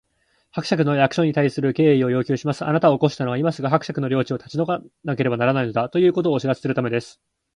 [0.55, 2.65] 「伯爵の役所に対する敬意を要求します！
[2.65, 7.21] あなたを起こしたのは、今すぐ伯爵の領地を立ち退かなければならないのだ、ということをお知らせするためです」